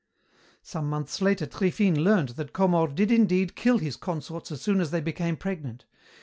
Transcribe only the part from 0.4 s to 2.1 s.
"Some months later Triphine